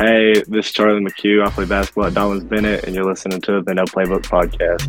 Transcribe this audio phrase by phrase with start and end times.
[0.00, 1.46] Hey, this is Charlie McHugh.
[1.46, 4.88] I play basketball at Dobyns Bennett, and you're listening to the No Playbook Podcast.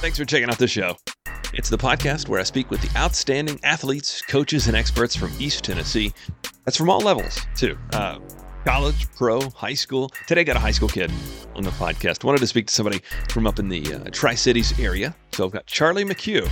[0.00, 0.96] Thanks for checking out the show.
[1.52, 5.64] It's the podcast where I speak with the outstanding athletes, coaches, and experts from East
[5.64, 6.14] Tennessee.
[6.64, 7.76] That's from all levels, too.
[7.92, 8.20] Uh,
[8.64, 10.10] college, pro, high school.
[10.26, 11.12] Today, I got a high school kid
[11.54, 12.24] on the podcast.
[12.24, 15.14] Wanted to speak to somebody from up in the uh, Tri Cities area.
[15.32, 16.50] So I've got Charlie McHugh,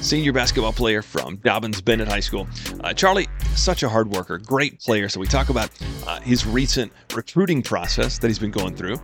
[0.00, 2.46] senior basketball player from Dobyns Bennett High School.
[2.80, 5.08] Uh, Charlie, such a hard worker, great player.
[5.08, 5.70] So we talk about
[6.06, 8.96] uh, his recent recruiting process that he's been going through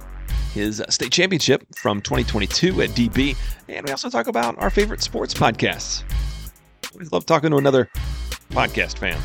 [0.52, 3.36] his state championship from 2022 at DB.
[3.68, 6.04] And we also talk about our favorite sports podcasts.
[6.94, 7.88] We love talking to another
[8.50, 9.18] podcast fan.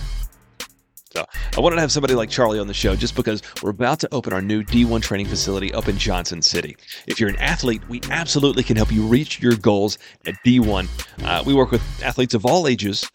[1.14, 1.26] So
[1.56, 4.14] I wanted to have somebody like Charlie on the show just because we're about to
[4.14, 6.76] open our new D1 training facility up in Johnson City.
[7.08, 10.88] If you're an athlete, we absolutely can help you reach your goals at D1.
[11.24, 13.10] Uh, we work with athletes of all ages,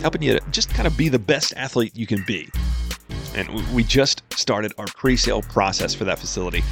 [0.00, 2.48] helping you to just kind of be the best athlete you can be.
[3.34, 6.64] And we just started our pre sale process for that facility.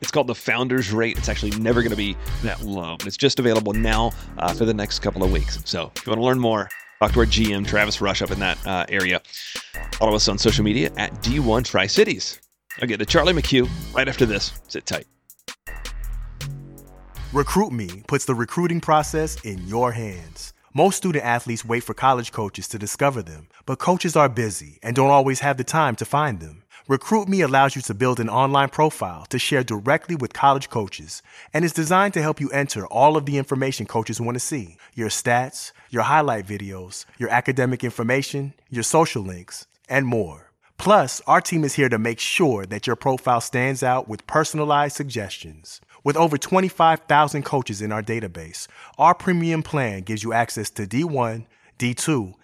[0.00, 1.16] It's called the Founders Rate.
[1.16, 4.74] It's actually never going to be that low, it's just available now uh, for the
[4.74, 5.60] next couple of weeks.
[5.64, 6.68] So if you want to learn more,
[7.02, 9.20] talk to our GM, Travis Rush, up in that uh, area.
[9.94, 12.40] Follow us on social media at D1 Tri Cities.
[12.80, 14.52] I'll get to Charlie McHugh right after this.
[14.68, 15.06] Sit tight.
[17.32, 20.52] Recruit Me puts the recruiting process in your hands.
[20.74, 24.94] Most student athletes wait for college coaches to discover them, but coaches are busy and
[24.94, 26.61] don't always have the time to find them.
[26.92, 31.22] RecruitMe allows you to build an online profile to share directly with college coaches
[31.54, 34.76] and is designed to help you enter all of the information coaches want to see
[34.92, 40.50] your stats, your highlight videos, your academic information, your social links, and more.
[40.76, 44.94] Plus, our team is here to make sure that your profile stands out with personalized
[44.94, 45.80] suggestions.
[46.04, 48.68] With over 25,000 coaches in our database,
[48.98, 51.46] our premium plan gives you access to D1,
[51.78, 52.34] D2,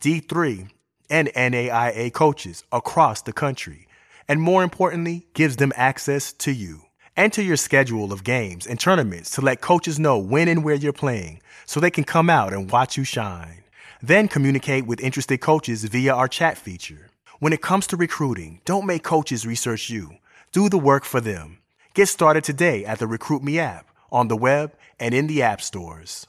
[0.00, 0.70] D3,
[1.10, 3.88] and NAIA coaches across the country,
[4.30, 6.82] and more importantly, gives them access to you.
[7.16, 10.92] Enter your schedule of games and tournaments to let coaches know when and where you're
[10.92, 13.64] playing so they can come out and watch you shine.
[14.00, 17.10] Then communicate with interested coaches via our chat feature.
[17.40, 20.18] When it comes to recruiting, don't make coaches research you.
[20.52, 21.58] Do the work for them.
[21.94, 25.60] Get started today at the Recruit Me app, on the web, and in the app
[25.60, 26.28] stores.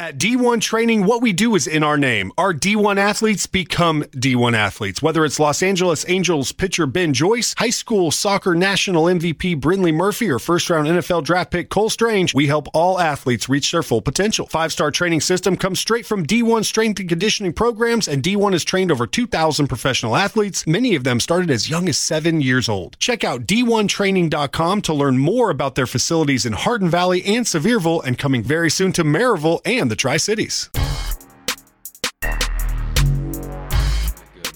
[0.00, 2.30] At D1 Training, what we do is in our name.
[2.38, 5.02] Our D1 athletes become D1 athletes.
[5.02, 10.30] Whether it's Los Angeles Angels pitcher Ben Joyce, high school soccer national MVP Brinley Murphy,
[10.30, 14.00] or first round NFL draft pick Cole Strange, we help all athletes reach their full
[14.00, 14.46] potential.
[14.46, 18.62] Five star training system comes straight from D1 strength and conditioning programs, and D1 has
[18.62, 20.64] trained over 2,000 professional athletes.
[20.64, 22.96] Many of them started as young as seven years old.
[23.00, 28.16] Check out D1Training.com to learn more about their facilities in Hardin Valley and Sevierville, and
[28.16, 30.70] coming very soon to Maryville and the Tri Cities.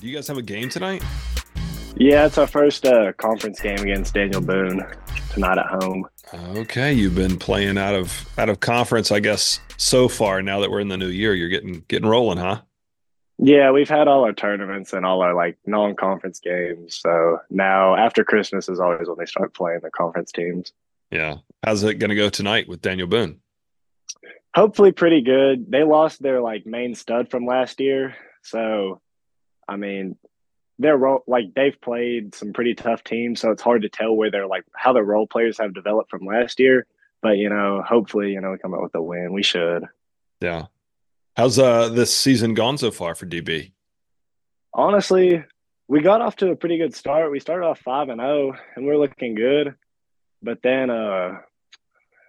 [0.00, 1.02] Do you guys have a game tonight?
[1.96, 4.82] Yeah, it's our first uh, conference game against Daniel Boone
[5.30, 6.08] tonight at home.
[6.56, 10.40] Okay, you've been playing out of out of conference, I guess, so far.
[10.42, 12.62] Now that we're in the new year, you're getting getting rolling, huh?
[13.38, 16.96] Yeah, we've had all our tournaments and all our like non-conference games.
[16.96, 20.72] So now after Christmas is always when they start playing the conference teams.
[21.10, 23.41] Yeah, how's it going to go tonight with Daniel Boone?
[24.54, 25.70] Hopefully pretty good.
[25.70, 29.00] They lost their like main stud from last year, so
[29.68, 30.16] I mean,
[30.78, 34.30] they're role like they've played some pretty tough teams, so it's hard to tell where
[34.30, 36.86] they're like how the role players have developed from last year.
[37.22, 39.32] But you know, hopefully, you know, we come out with a win.
[39.32, 39.84] We should.
[40.40, 40.66] Yeah.
[41.36, 43.72] How's uh this season gone so far for DB?
[44.74, 45.44] Honestly,
[45.88, 47.30] we got off to a pretty good start.
[47.30, 49.74] We started off five and zero, oh, and we're looking good.
[50.42, 51.38] But then, uh,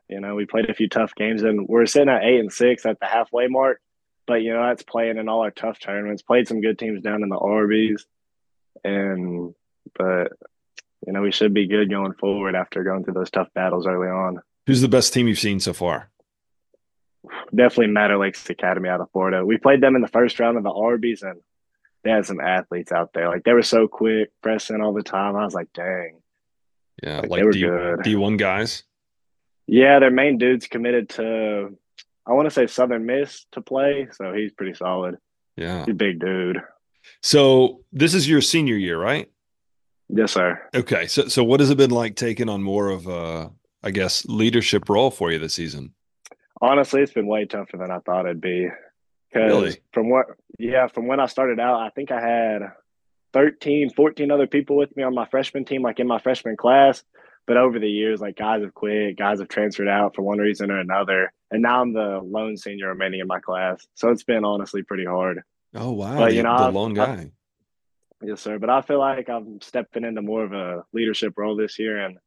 [0.09, 2.85] you know, we played a few tough games and we're sitting at eight and six
[2.85, 3.81] at the halfway mark.
[4.25, 6.21] But you know, that's playing in all our tough tournaments.
[6.21, 8.05] Played some good teams down in the Arby's,
[8.83, 9.53] and
[9.97, 10.31] but
[11.05, 14.07] you know we should be good going forward after going through those tough battles early
[14.07, 14.41] on.
[14.65, 16.09] Who's the best team you've seen so far?
[17.53, 19.45] Definitely Matter Lakes Academy out of Florida.
[19.45, 21.41] We played them in the first round of the Arby's, and
[22.03, 23.27] they had some athletes out there.
[23.27, 25.35] Like they were so quick, pressing all the time.
[25.35, 26.21] I was like, dang.
[27.01, 28.03] Yeah, like, like they were D, good.
[28.03, 28.83] D one guys.
[29.68, 31.77] Yeah, their main dude's committed to
[32.25, 35.18] I want to say Southern Miss to play, so he's pretty solid.
[35.57, 35.80] Yeah.
[35.80, 36.62] He's a big dude.
[37.21, 39.30] So this is your senior year, right?
[40.10, 40.62] Yes, sir.
[40.74, 41.07] Okay.
[41.07, 43.51] So so what has it been like taking on more of a
[43.83, 45.94] I guess leadership role for you this season?
[46.62, 48.69] Honestly, it's been way tougher than I thought it'd be.
[49.36, 49.77] Really?
[49.92, 50.27] from what
[50.59, 52.71] yeah, from when I started out, I think I had
[53.33, 57.04] 13, 14 other people with me on my freshman team, like in my freshman class.
[57.45, 60.72] But over the years, like guys have quit, guys have transferred out for one reason
[60.72, 63.86] or another, and now I'm the lone senior remaining in my class.
[63.95, 65.42] So it's been honestly pretty hard.
[65.75, 67.31] Oh wow, but, you know, the lone guy.
[68.22, 68.60] Yes, sir.
[68.60, 72.18] But I feel like I'm stepping into more of a leadership role this year, and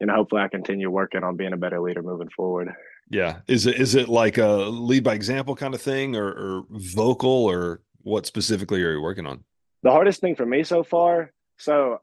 [0.00, 2.72] you know, hopefully, I continue working on being a better leader moving forward.
[3.10, 3.38] Yeah.
[3.48, 7.30] Is it is it like a lead by example kind of thing, or, or vocal,
[7.30, 9.44] or what specifically are you working on?
[9.82, 12.00] The hardest thing for me so far, so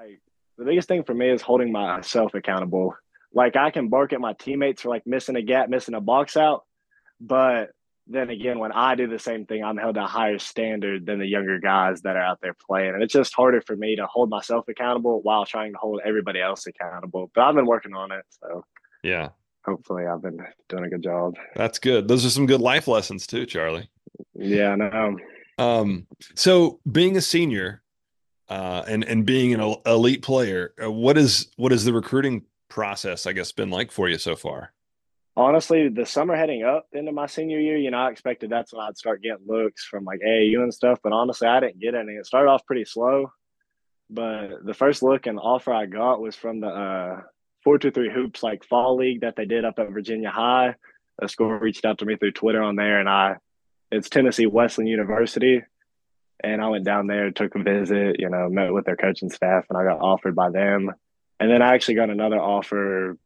[0.00, 0.20] like
[0.58, 2.96] the biggest thing for me is holding myself accountable.
[3.32, 6.36] Like I can bark at my teammates for like missing a gap, missing a box
[6.36, 6.64] out,
[7.20, 7.70] but
[8.08, 11.18] then again, when I do the same thing, I'm held to a higher standard than
[11.18, 12.94] the younger guys that are out there playing.
[12.94, 16.40] And it's just harder for me to hold myself accountable while trying to hold everybody
[16.40, 17.30] else accountable.
[17.34, 18.24] But I've been working on it.
[18.40, 18.64] So,
[19.02, 19.30] yeah.
[19.64, 20.38] Hopefully, I've been
[20.68, 21.34] doing a good job.
[21.56, 22.06] That's good.
[22.06, 23.90] Those are some good life lessons, too, Charlie.
[24.34, 25.16] Yeah, I know.
[25.58, 26.06] Um,
[26.36, 27.82] so being a senior
[28.48, 33.26] uh, and and being an elite player, uh, what is what is the recruiting process?
[33.26, 34.72] I guess been like for you so far?
[35.36, 38.82] honestly, the summer heading up into my senior year, you know, I expected that's when
[38.82, 40.98] I'd start getting looks from like AAU and stuff.
[41.02, 42.14] But honestly, I didn't get any.
[42.14, 43.30] It started off pretty slow.
[44.08, 47.20] But the first look and offer I got was from the uh,
[47.64, 50.74] 423 Hoops like fall league that they did up at Virginia High.
[51.20, 53.36] A school reached out to me through Twitter on there, and I,
[53.90, 55.62] it's Tennessee Wesleyan University.
[56.42, 59.64] And I went down there, took a visit, you know, met with their coaching staff,
[59.68, 60.92] and I got offered by them.
[61.40, 63.16] And then I actually got another offer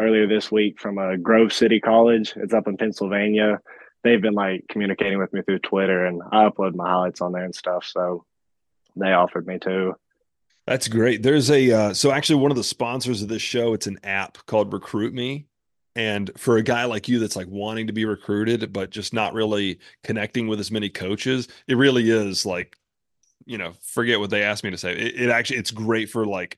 [0.00, 2.32] earlier this week from a Grove City College.
[2.36, 3.60] It's up in Pennsylvania.
[4.04, 7.44] They've been like communicating with me through Twitter, and I upload my highlights on there
[7.44, 7.84] and stuff.
[7.84, 8.24] So
[8.96, 9.94] they offered me too.
[10.66, 11.22] That's great.
[11.22, 13.72] There's a uh, so actually one of the sponsors of this show.
[13.72, 15.46] It's an app called Recruit Me,
[15.98, 19.34] and for a guy like you that's like wanting to be recruited but just not
[19.34, 22.76] really connecting with as many coaches, it really is like,
[23.46, 24.92] you know, forget what they asked me to say.
[24.92, 26.56] It, it actually it's great for like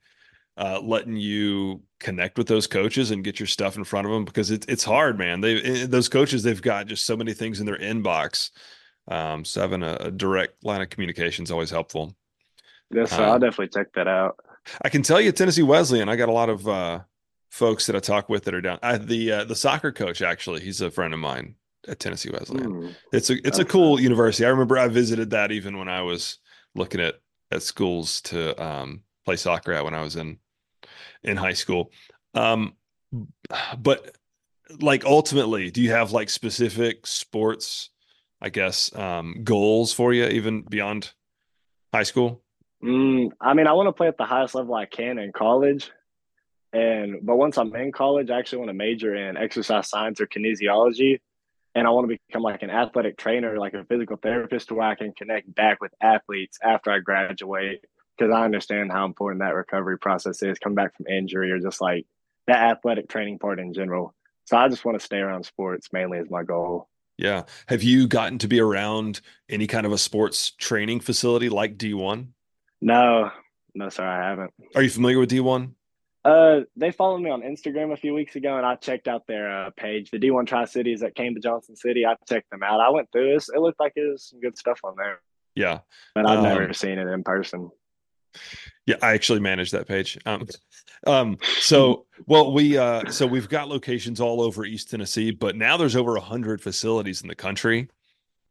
[0.58, 4.26] uh, letting you connect with those coaches and get your stuff in front of them
[4.26, 5.40] because it's it's hard, man.
[5.40, 8.50] They eh, those coaches they've got just so many things in their inbox.
[9.08, 12.14] Um, so having a, a direct line of communication is always helpful.
[12.92, 14.36] Yes, um, I'll definitely check that out.
[14.82, 16.10] I can tell you, Tennessee Wesleyan.
[16.10, 17.00] I got a lot of uh,
[17.50, 18.78] folks that I talk with that are down.
[18.82, 21.56] I, the uh, the soccer coach actually, he's a friend of mine
[21.88, 22.72] at Tennessee Wesleyan.
[22.72, 24.46] Mm, it's a it's a cool university.
[24.46, 26.38] I remember I visited that even when I was
[26.74, 27.16] looking at
[27.50, 30.38] at schools to um, play soccer at when I was in
[31.22, 31.90] in high school.
[32.34, 32.74] Um,
[33.78, 34.16] but
[34.80, 37.90] like ultimately, do you have like specific sports,
[38.40, 41.12] I guess, um, goals for you even beyond
[41.92, 42.42] high school?
[42.82, 45.90] Mm, I mean, I want to play at the highest level I can in college.
[46.72, 50.26] And but once I'm in college, I actually want to major in exercise science or
[50.26, 51.20] kinesiology.
[51.74, 54.94] And I want to become like an athletic trainer, like a physical therapist, where I
[54.96, 57.84] can connect back with athletes after I graduate
[58.16, 61.80] because I understand how important that recovery process is, come back from injury or just
[61.80, 62.06] like
[62.46, 64.14] that athletic training part in general.
[64.44, 66.88] So I just want to stay around sports mainly as my goal.
[67.16, 67.44] Yeah.
[67.66, 72.28] Have you gotten to be around any kind of a sports training facility like D1?
[72.80, 73.30] No,
[73.74, 74.52] no, sir, I haven't.
[74.74, 75.72] Are you familiar with D1?
[76.24, 79.50] Uh, they followed me on Instagram a few weeks ago, and I checked out their
[79.50, 82.04] uh, page, the D1 Tri Cities that came to Johnson City.
[82.04, 82.80] I checked them out.
[82.80, 85.20] I went through this; it looked like it was some good stuff on there.
[85.54, 85.80] Yeah,
[86.14, 87.70] but I've um, never seen it in person.
[88.86, 90.18] Yeah, I actually manage that page.
[90.26, 90.46] Um,
[91.06, 95.78] um, so well, we uh, so we've got locations all over East Tennessee, but now
[95.78, 97.88] there's over a hundred facilities in the country.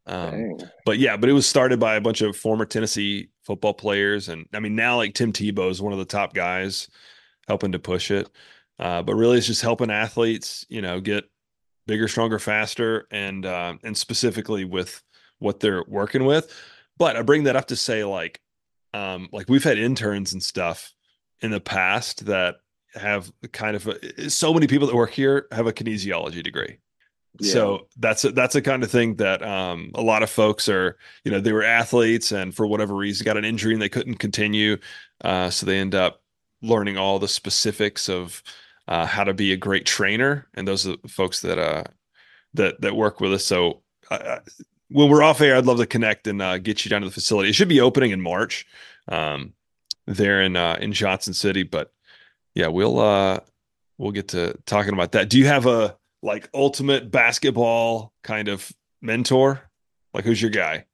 [0.06, 4.28] Um, but yeah, but it was started by a bunch of former Tennessee football players,
[4.28, 6.88] and I mean now like Tim Tebow is one of the top guys
[7.48, 8.28] helping to push it.
[8.78, 11.24] Uh, but really, it's just helping athletes, you know, get
[11.86, 15.02] bigger, stronger, faster, and uh, and specifically with
[15.38, 16.54] what they're working with.
[16.96, 18.40] But I bring that up to say, like,
[18.94, 20.92] um, like we've had interns and stuff
[21.40, 22.56] in the past that
[22.94, 26.78] have kind of a, so many people that work here have a kinesiology degree.
[27.38, 27.52] Yeah.
[27.52, 30.98] So that's a, that's a kind of thing that um, a lot of folks are,
[31.24, 34.16] you know, they were athletes and for whatever reason got an injury and they couldn't
[34.16, 34.76] continue,
[35.22, 36.19] uh, so they end up
[36.62, 38.42] learning all the specifics of
[38.88, 40.48] uh, how to be a great trainer.
[40.54, 41.84] And those are the folks that uh,
[42.54, 43.44] that that work with us.
[43.44, 44.40] So uh,
[44.90, 47.12] when we're off air, I'd love to connect and uh, get you down to the
[47.12, 47.48] facility.
[47.48, 48.66] It should be opening in March,
[49.08, 49.54] um,
[50.06, 51.62] there in uh, in Johnson City.
[51.62, 51.92] But
[52.54, 53.40] yeah, we'll uh,
[53.98, 55.28] we'll get to talking about that.
[55.28, 59.60] Do you have a like ultimate basketball kind of mentor?
[60.12, 60.86] Like, who's your guy?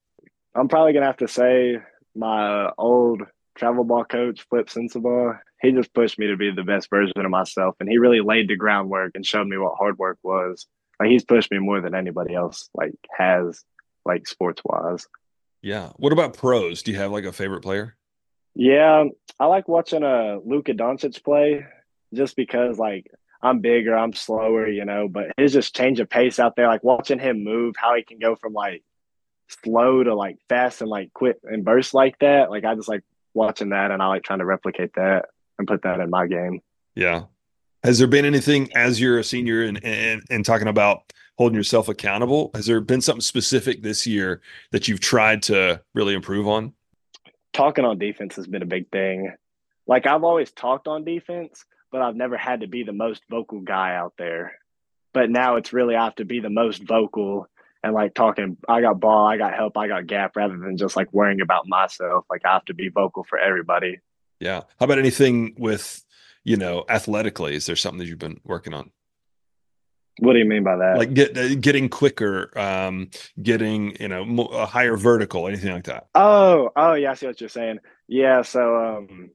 [0.54, 1.78] I'm probably gonna have to say
[2.14, 3.22] my old
[3.56, 5.38] travel ball coach, Flip Sensabaugh.
[5.66, 8.48] He just pushed me to be the best version of myself, and he really laid
[8.48, 10.66] the groundwork and showed me what hard work was.
[11.00, 13.64] Like he's pushed me more than anybody else like has
[14.04, 15.08] like sports wise.
[15.62, 15.90] Yeah.
[15.96, 16.84] What about pros?
[16.84, 17.96] Do you have like a favorite player?
[18.54, 19.06] Yeah,
[19.40, 21.66] I like watching a uh, Luka Doncic play
[22.14, 23.10] just because like
[23.42, 26.84] I'm bigger, I'm slower, you know, but his just change of pace out there, like
[26.84, 28.84] watching him move, how he can go from like
[29.48, 32.50] slow to like fast and like quick and burst like that.
[32.50, 33.02] Like I just like
[33.34, 35.26] watching that and I like trying to replicate that
[35.58, 36.60] and put that in my game.
[36.94, 37.24] Yeah.
[37.82, 41.88] Has there been anything as you're a senior and, and, and talking about holding yourself
[41.88, 42.50] accountable?
[42.54, 44.40] Has there been something specific this year
[44.72, 46.72] that you've tried to really improve on?
[47.52, 49.32] Talking on defense has been a big thing.
[49.86, 53.60] Like I've always talked on defense, but I've never had to be the most vocal
[53.60, 54.58] guy out there.
[55.12, 57.48] But now it's really I have to be the most vocal
[57.82, 60.96] and like talking, I got ball, I got help, I got gap, rather than just
[60.96, 62.24] like worrying about myself.
[62.28, 64.00] Like I have to be vocal for everybody.
[64.40, 64.62] Yeah.
[64.78, 66.04] How about anything with,
[66.44, 67.54] you know, athletically?
[67.54, 68.90] Is there something that you've been working on?
[70.18, 70.96] What do you mean by that?
[70.96, 73.10] Like get, uh, getting quicker, um,
[73.42, 76.06] getting you know a higher vertical, anything like that.
[76.14, 77.80] Oh, oh yeah, I see what you're saying.
[78.08, 79.30] Yeah, so um,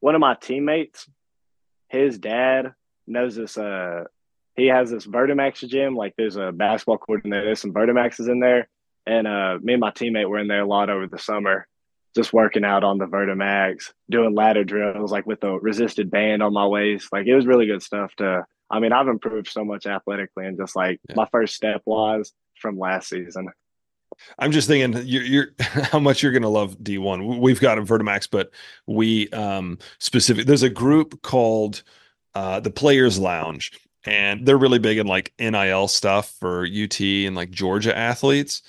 [0.00, 1.06] one of my teammates,
[1.88, 2.72] his dad
[3.06, 3.58] knows this.
[3.58, 4.04] Uh,
[4.56, 5.96] he has this Vertimax gym.
[5.96, 7.44] Like there's a basketball court in there.
[7.44, 8.68] There's some Vertimaxes in there,
[9.06, 11.66] and uh, me and my teammate were in there a lot over the summer,
[12.14, 16.52] just working out on the Vertimax, doing ladder drills, like with a resisted band on
[16.52, 17.08] my waist.
[17.12, 20.56] Like it was really good stuff to I mean, I've improved so much athletically and
[20.56, 21.16] just like yeah.
[21.16, 23.50] my first step was from last season.
[24.38, 27.38] I'm just thinking you're, you're how much you're going to love D1.
[27.38, 28.50] We've got a Vertimax, but
[28.86, 31.82] we um specific there's a group called
[32.34, 33.72] uh the Players Lounge
[34.04, 38.62] and they're really big in like NIL stuff for UT and like Georgia athletes,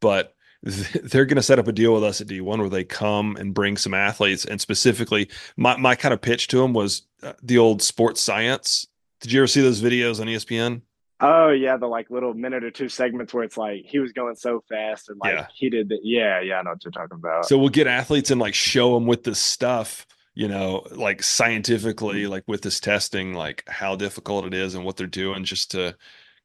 [0.00, 3.36] but they're going to set up a deal with us at D1 where they come
[3.36, 4.44] and bring some athletes.
[4.44, 8.86] And specifically, my, my kind of pitch to them was uh, the old sports science
[9.20, 10.82] did you ever see those videos on ESPN?
[11.20, 14.34] Oh yeah, the like little minute or two segments where it's like he was going
[14.34, 15.46] so fast and like yeah.
[15.54, 17.44] he did the yeah yeah I know what you're talking about.
[17.44, 22.26] So we'll get athletes and like show them with this stuff, you know, like scientifically,
[22.26, 25.94] like with this testing, like how difficult it is and what they're doing, just to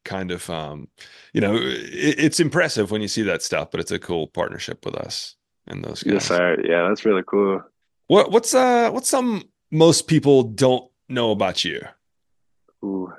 [0.06, 0.88] kind of, um,
[1.34, 4.86] you know, it, it's impressive when you see that stuff, but it's a cool partnership
[4.86, 5.36] with us
[5.68, 6.14] and those guys.
[6.14, 6.58] Yes, sir.
[6.64, 7.62] Yeah, that's really cool.
[8.08, 11.82] What what's uh what's some most people don't know about you?
[12.84, 13.12] Ooh.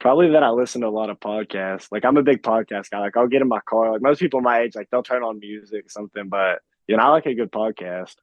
[0.00, 1.88] Probably that I listen to a lot of podcasts.
[1.90, 3.00] Like I'm a big podcast guy.
[3.00, 3.92] Like I'll get in my car.
[3.92, 6.28] Like most people my age, like they'll turn on music or something.
[6.28, 8.14] But you know, I like a good podcast.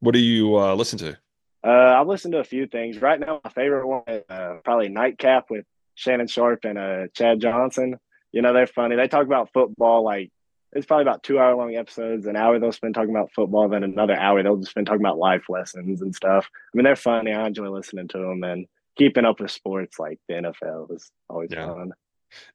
[0.00, 1.18] What do you uh, listen to?
[1.66, 3.02] Uh, I've listened to a few things.
[3.02, 5.66] Right now, my favorite one is uh, probably Nightcap with
[5.98, 7.98] Shannon Sharpe and uh, Chad Johnson.
[8.30, 8.94] You know, they're funny.
[8.94, 10.04] They talk about football.
[10.04, 10.30] Like
[10.72, 12.26] it's probably about two hour long episodes.
[12.26, 13.68] An hour they'll spend talking about football.
[13.68, 16.48] Then another hour they'll just spend talking about life lessons and stuff.
[16.52, 17.32] I mean, they're funny.
[17.32, 18.44] I enjoy listening to them.
[18.44, 21.66] And keeping up with sports like the NFL is always yeah.
[21.66, 21.92] fun.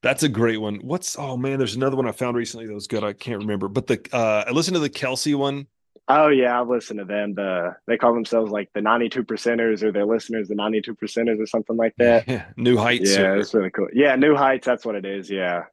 [0.02, 0.76] That's a great one.
[0.76, 3.04] What's oh man, there's another one I found recently that was good.
[3.04, 5.68] I can't remember, but the uh I listened to the Kelce one.
[6.08, 7.34] Oh yeah, I've listened to them.
[7.34, 11.48] The they call themselves like the 92 percenters or their listeners the 92 percenters or
[11.48, 12.28] something like that.
[12.28, 12.46] Yeah.
[12.58, 13.16] New Heights.
[13.16, 13.38] Yeah, or...
[13.38, 13.88] it's really cool.
[13.94, 14.66] Yeah, New Heights.
[14.66, 15.30] That's what it is.
[15.30, 15.64] Yeah.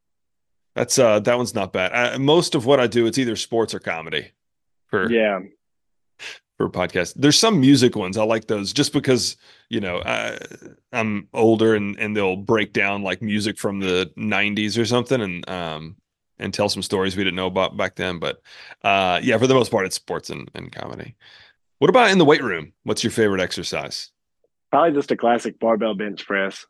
[0.76, 1.92] That's uh that one's not bad.
[1.92, 4.30] I, most of what I do, it's either sports or comedy.
[4.86, 5.40] For yeah,
[6.56, 7.14] for podcast.
[7.16, 9.36] There's some music ones I like those just because
[9.68, 10.38] you know I,
[10.92, 15.20] I, am older and and they'll break down like music from the 90s or something
[15.20, 15.96] and um
[16.40, 18.18] and tell some stories we didn't know about back then.
[18.18, 18.40] But
[18.82, 21.16] uh yeah, for the most part, it's sports and, and comedy.
[21.78, 22.72] What about in the weight room?
[22.82, 24.10] What's your favorite exercise?
[24.70, 26.66] Probably just a classic barbell bench press.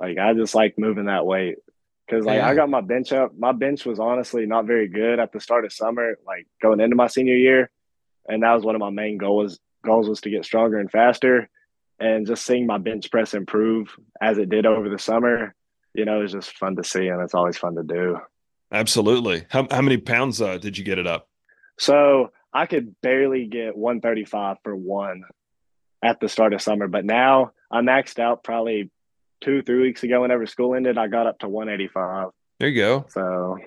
[0.00, 1.58] Like I just like moving that weight
[2.06, 2.48] because like yeah.
[2.48, 3.36] I got my bench up.
[3.38, 6.96] My bench was honestly not very good at the start of summer, like going into
[6.96, 7.70] my senior year
[8.28, 11.48] and that was one of my main goals goals was to get stronger and faster
[11.98, 15.54] and just seeing my bench press improve as it did over the summer
[15.94, 18.18] you know it's just fun to see and it's always fun to do
[18.72, 21.28] absolutely how, how many pounds uh, did you get it up
[21.78, 25.22] so i could barely get 135 for one
[26.02, 28.90] at the start of summer but now i maxed out probably
[29.40, 33.06] two three weeks ago whenever school ended i got up to 185 there you go
[33.08, 33.58] so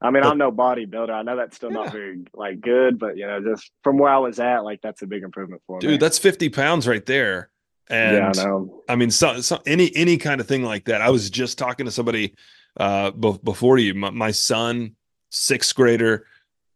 [0.00, 1.10] I mean, but, I'm no bodybuilder.
[1.10, 1.84] I know that's still yeah.
[1.84, 5.02] not very like good, but you know, just from where I was at, like that's
[5.02, 5.94] a big improvement for Dude, me.
[5.94, 7.50] Dude, that's 50 pounds right there.
[7.88, 8.82] And yeah, I, know.
[8.88, 11.00] I mean, so, so, any any kind of thing like that.
[11.00, 12.34] I was just talking to somebody
[12.76, 13.94] uh b- before you.
[13.94, 14.96] My, my, son,
[15.30, 16.26] sixth grader,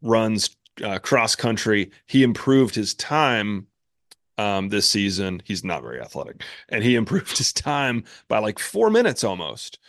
[0.01, 1.91] runs uh, cross country.
[2.07, 3.67] He improved his time
[4.37, 5.41] um, this season.
[5.45, 9.79] He's not very athletic, and he improved his time by like four minutes almost.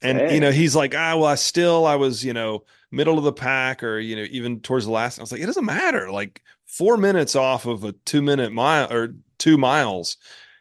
[0.00, 0.34] And hey.
[0.34, 3.32] you know, he's like, ah, well, I still I was, you know, middle of the
[3.32, 5.18] pack or you know, even towards the last.
[5.18, 6.10] I was like, it doesn't matter.
[6.10, 10.16] Like four minutes off of a two minute mile or two miles.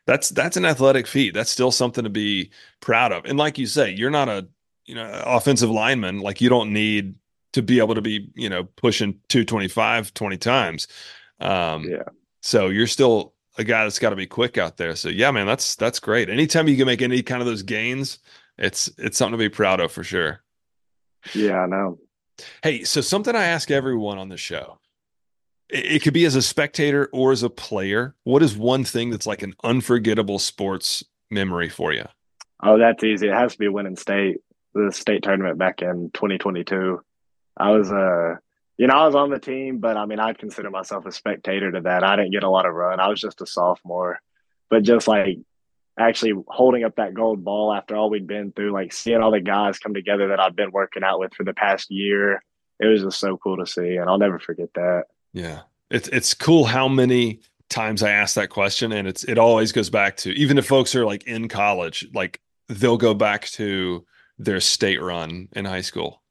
[0.06, 1.34] That's that's an athletic feat.
[1.34, 3.26] That's still something to be proud of.
[3.26, 4.48] And like you say, you're not a
[4.92, 6.20] you know offensive lineman.
[6.20, 7.16] Like you don't need
[7.54, 10.88] to be able to be, you know, pushing 225 20 times.
[11.40, 12.04] Um yeah.
[12.42, 14.98] So you're still a guy that's got to be quick out there.
[14.98, 16.30] So yeah, man, that's that's great.
[16.30, 18.20] Anytime you can make any kind of those gains,
[18.58, 20.44] it's it's something to be proud of for sure.
[21.34, 22.00] Yeah, I know.
[22.62, 24.80] Hey, so something I ask everyone on the show.
[25.70, 28.14] It, it could be as a spectator or as a player.
[28.26, 32.08] What is one thing that's like an unforgettable sports memory for you?
[32.62, 33.30] Oh, that's easy.
[33.30, 34.42] It has to be winning state,
[34.74, 37.02] the state tournament back in 2022.
[37.58, 38.36] I was uh
[38.78, 41.72] you know, I was on the team, but I mean, I'd consider myself a spectator
[41.72, 42.04] to that.
[42.04, 43.00] I didn't get a lot of run.
[43.00, 44.20] I was just a sophomore,
[44.70, 45.38] but just like
[46.00, 49.42] actually holding up that gold ball after all we'd been through, like seeing all the
[49.42, 52.42] guys come together that I've been working out with for the past year,
[52.80, 55.04] it was just so cool to see, and I'll never forget that.
[55.34, 55.62] Yeah,
[55.92, 59.90] it's it's cool how many times I ask that question, and it's it always goes
[59.90, 64.06] back to even if folks are like in college, like they'll go back to
[64.38, 66.22] their state run in high school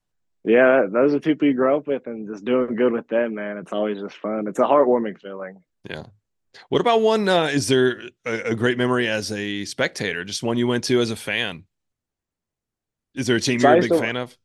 [0.45, 3.59] yeah, those are people you grow up with, and just doing good with them, man.
[3.59, 4.47] It's always just fun.
[4.49, 5.63] It's a heartwarming feeling.
[5.89, 6.07] Yeah.
[6.69, 7.29] What about one?
[7.29, 10.25] Uh, is there a, a, great memory as a spectator?
[10.25, 11.65] Just one you went to as a fan?
[13.15, 14.37] Is there a team so you're a big to, fan of?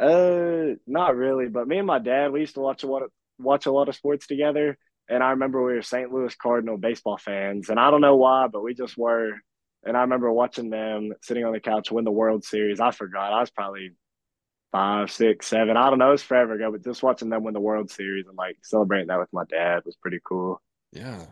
[0.00, 1.48] Uh, not really.
[1.48, 3.88] But me and my dad, we used to watch a lot of watch a lot
[3.88, 4.78] of sports together.
[5.08, 6.10] And I remember we were St.
[6.10, 9.34] Louis Cardinal baseball fans, and I don't know why, but we just were.
[9.84, 12.80] And I remember watching them sitting on the couch win the World Series.
[12.80, 13.32] I forgot.
[13.32, 13.92] I was probably
[14.72, 15.76] five, six, seven.
[15.76, 16.12] I don't know.
[16.12, 19.18] It's forever ago, but just watching them win the World Series and like celebrating that
[19.18, 20.60] with my dad was pretty cool.
[20.92, 21.24] Yeah,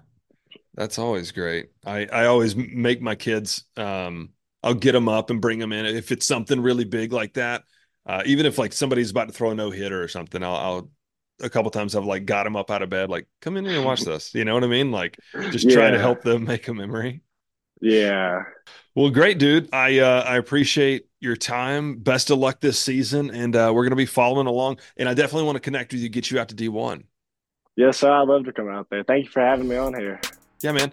[0.74, 1.70] that's always great.
[1.84, 3.64] I I always make my kids.
[3.76, 4.30] Um,
[4.62, 7.62] I'll get them up and bring them in if it's something really big like that.
[8.06, 10.90] Uh, even if like somebody's about to throw a no hitter or something, I'll, I'll
[11.40, 13.76] a couple times I've like got them up out of bed, like come in here
[13.76, 14.34] and watch this.
[14.34, 14.90] You know what I mean?
[14.90, 15.18] Like
[15.50, 15.74] just yeah.
[15.74, 17.22] trying to help them make a memory.
[17.80, 18.42] Yeah.
[18.94, 19.72] Well, great, dude.
[19.72, 21.96] I uh, I appreciate your time.
[21.98, 24.78] Best of luck this season, and uh, we're going to be following along.
[24.96, 27.04] And I definitely want to connect with you, get you out to D one.
[27.76, 28.10] Yes, sir.
[28.10, 29.04] I'd love to come out there.
[29.04, 30.20] Thank you for having me on here.
[30.62, 30.92] Yeah, man.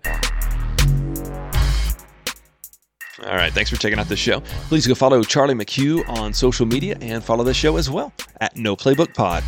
[3.26, 3.52] All right.
[3.52, 4.42] Thanks for checking out the show.
[4.68, 8.56] Please go follow Charlie McHugh on social media and follow the show as well at
[8.56, 9.44] No Playbook Pod.